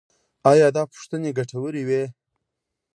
ایا 0.51 0.67
دا 0.75 0.83
پوښتنې 0.91 1.29
ګټورې 1.39 1.83
وې؟ 1.87 2.03